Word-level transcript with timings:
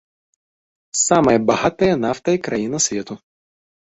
Самая 1.07 1.35
багатая 1.49 1.89
нафтай 2.05 2.39
краіна 2.47 2.77
свету. 2.87 3.19